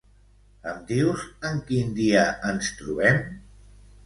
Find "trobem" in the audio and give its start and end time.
2.81-3.23